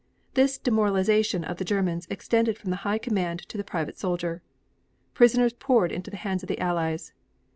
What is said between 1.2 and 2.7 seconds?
of the Germans extended